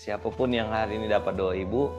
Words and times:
siapa 0.00 0.32
pun 0.32 0.48
yang 0.48 0.72
hari 0.72 0.96
ini 0.96 1.12
dapat 1.12 1.36
doa 1.36 1.52
ibu 1.52 1.92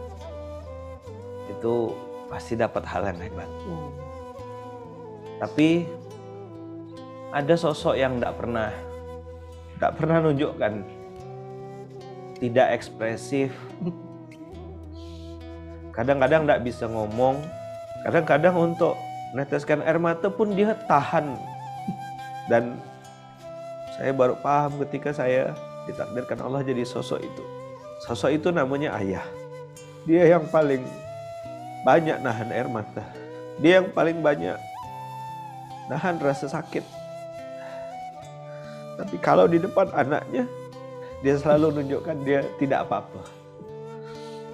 itu 1.53 1.94
pasti 2.33 2.57
dapat 2.57 2.81
hal 2.89 3.13
yang 3.13 3.21
hebat. 3.21 3.45
Hmm. 3.45 3.89
Tapi 5.38 5.85
ada 7.29 7.53
sosok 7.53 7.93
yang 7.93 8.17
tidak 8.17 8.41
pernah 8.41 8.73
tidak 9.77 9.93
pernah 10.01 10.17
nunjukkan 10.25 10.73
tidak 12.41 12.67
ekspresif. 12.73 13.53
Kadang-kadang 15.94 16.50
tidak 16.50 16.66
bisa 16.66 16.90
ngomong, 16.90 17.38
kadang-kadang 18.10 18.56
untuk 18.58 18.98
meneteskan 19.38 19.86
air 19.86 20.02
mata 20.02 20.26
pun 20.34 20.58
dia 20.58 20.74
tahan. 20.90 21.38
Dan 22.50 22.82
saya 23.94 24.10
baru 24.10 24.34
paham 24.42 24.82
ketika 24.88 25.14
saya 25.14 25.54
ditakdirkan 25.86 26.42
Allah 26.42 26.66
jadi 26.66 26.82
sosok 26.82 27.22
itu. 27.22 27.61
Sosok 28.02 28.34
itu 28.34 28.50
namanya 28.50 28.98
ayah. 28.98 29.26
Dia 30.09 30.38
yang 30.38 30.50
paling 30.50 30.82
banyak 31.86 32.18
nahan 32.18 32.50
air 32.50 32.66
mata. 32.66 33.05
Dia 33.62 33.82
yang 33.82 33.94
paling 33.94 34.26
banyak 34.26 34.58
nahan 35.86 36.18
rasa 36.18 36.50
sakit. 36.50 36.82
Tapi 38.98 39.16
kalau 39.22 39.45
di 39.45 39.62
depan 39.62 39.90
anaknya, 39.94 40.50
dia 41.22 41.38
selalu 41.38 41.78
menunjukkan 41.78 42.18
dia 42.26 42.42
tidak 42.58 42.90
apa-apa. 42.90 43.22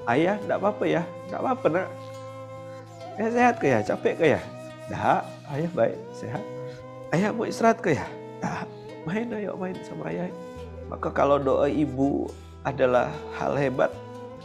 Ayah, 0.07 0.35
tidak 0.39 0.57
apa-apa 0.59 0.83
ya, 0.87 1.01
tidak 1.27 1.39
apa-apa 1.43 1.65
nak. 1.71 1.87
Eh, 3.17 3.29
sehat 3.31 3.55
ke 3.59 3.67
ya, 3.71 3.79
capek 3.83 4.13
ke 4.15 4.25
ya? 4.35 4.41
Dah, 4.87 5.23
ayah 5.55 5.71
baik, 5.75 5.97
sehat. 6.15 6.43
Ayah 7.11 7.31
mau 7.31 7.47
istirahat 7.47 7.79
ke 7.79 7.95
ya? 7.95 8.07
Dah, 8.39 8.63
main 9.07 9.27
ayo 9.35 9.55
main 9.55 9.75
sama 9.83 10.11
ayah. 10.11 10.31
Maka 10.87 11.11
kalau 11.11 11.39
doa 11.39 11.67
ibu 11.67 12.31
adalah 12.67 13.15
hal 13.39 13.55
hebat, 13.55 13.95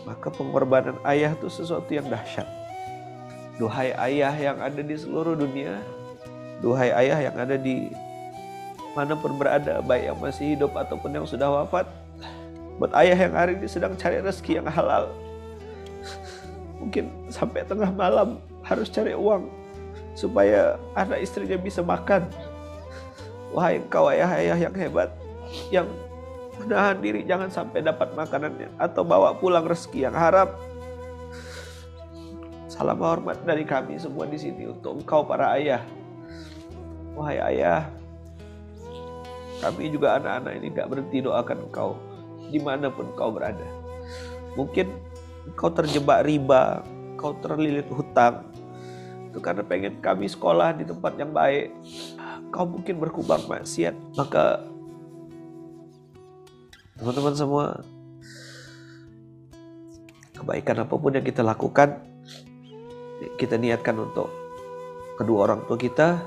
maka 0.07 0.31
pengorbanan 0.31 0.95
ayah 1.03 1.35
itu 1.35 1.51
sesuatu 1.51 1.91
yang 1.91 2.07
dahsyat. 2.07 2.47
Duhai 3.59 3.91
ayah 3.99 4.35
yang 4.39 4.59
ada 4.63 4.79
di 4.79 4.95
seluruh 4.95 5.35
dunia, 5.35 5.83
duhai 6.63 6.95
ayah 6.95 7.19
yang 7.31 7.37
ada 7.37 7.59
di 7.59 7.91
mana 8.95 9.19
pun 9.19 9.35
berada, 9.35 9.83
baik 9.83 10.15
yang 10.15 10.19
masih 10.23 10.55
hidup 10.55 10.71
ataupun 10.79 11.11
yang 11.11 11.27
sudah 11.27 11.51
wafat, 11.51 11.91
buat 12.79 12.95
ayah 12.95 13.19
yang 13.19 13.35
hari 13.35 13.59
ini 13.59 13.67
sedang 13.67 13.99
cari 13.99 14.23
rezeki 14.23 14.63
yang 14.63 14.69
halal, 14.71 15.11
mungkin 16.79 17.11
sampai 17.27 17.67
tengah 17.67 17.91
malam 17.91 18.39
harus 18.63 18.87
cari 18.87 19.19
uang 19.19 19.51
supaya 20.15 20.79
anak 20.95 21.25
istrinya 21.25 21.59
bisa 21.59 21.83
makan. 21.83 22.29
Wahai 23.53 23.85
engkau 23.85 24.09
ayah-ayah 24.09 24.57
yang 24.57 24.75
hebat, 24.77 25.11
yang 25.69 25.89
menahan 26.63 26.99
diri 27.03 27.27
jangan 27.27 27.51
sampai 27.51 27.83
dapat 27.83 28.15
makanannya 28.15 28.71
atau 28.79 29.03
bawa 29.03 29.37
pulang 29.37 29.67
rezeki 29.67 30.09
yang 30.09 30.17
haram. 30.17 30.49
Salam 32.71 32.99
hormat 33.05 33.45
dari 33.45 33.69
kami 33.69 34.01
semua 34.01 34.25
di 34.25 34.41
sini 34.41 34.71
untuk 34.71 35.03
engkau 35.03 35.27
para 35.27 35.55
ayah. 35.59 35.85
Wahai 37.13 37.39
ayah, 37.53 37.93
kami 39.61 39.93
juga 39.93 40.17
anak-anak 40.17 40.53
ini 40.59 40.67
gak 40.73 40.89
berhenti 40.89 41.19
doakan 41.21 41.59
engkau 41.69 41.95
di 42.49 42.59
mana 42.59 42.89
pun 42.89 43.13
kau 43.13 43.29
berada. 43.29 43.63
Mungkin 44.57 44.89
kau 45.53 45.69
terjebak 45.69 46.25
riba, 46.25 46.81
kau 47.21 47.37
terlilit 47.39 47.87
hutang, 47.93 48.49
itu 49.31 49.39
karena 49.41 49.63
pengen 49.65 50.01
kami 50.01 50.27
sekolah 50.29 50.77
di 50.77 50.85
tempat 50.85 51.15
yang 51.17 51.31
baik. 51.31 51.73
Kau 52.53 52.69
mungkin 52.69 53.01
berkubang 53.01 53.45
maksiat, 53.49 53.97
maka 54.17 54.72
teman-teman 56.99 57.35
semua 57.37 57.65
kebaikan 60.37 60.83
apa 60.83 60.95
pun 60.97 61.13
yang 61.15 61.25
kita 61.25 61.45
lakukan 61.45 62.03
kita 63.39 63.55
niatkan 63.61 63.95
untuk 64.01 64.33
kedua 65.21 65.47
orang 65.47 65.63
tua 65.69 65.79
kita 65.79 66.23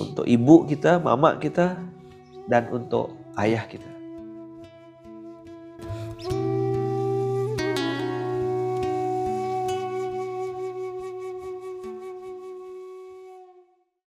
untuk 0.00 0.26
ibu 0.26 0.66
kita, 0.66 0.98
mama 0.98 1.38
kita 1.38 1.78
dan 2.50 2.66
untuk 2.74 3.14
ayah 3.38 3.64
kita. 3.66 3.93